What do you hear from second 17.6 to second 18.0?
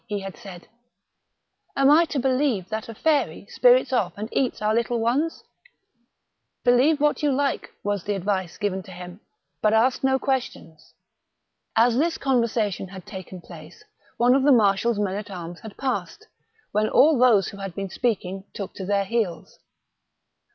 been